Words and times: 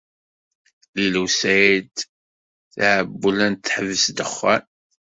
Lila 0.95 1.19
u 1.25 1.27
Saɛid 1.39 1.93
tɛewwel 2.75 3.39
ad 3.47 3.57
teḥbes 3.63 4.03
ddexxan. 4.11 4.63